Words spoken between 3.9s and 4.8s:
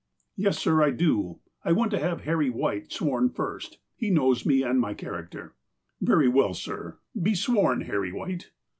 He knows me and